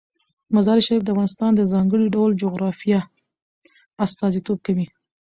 مزارشریف 0.55 1.01
د 1.05 1.09
افغانستان 1.13 1.51
د 1.55 1.61
ځانګړي 1.73 2.05
ډول 2.15 2.31
جغرافیه 2.43 3.01
استازیتوب 4.05 4.57
کوي. 4.67 4.87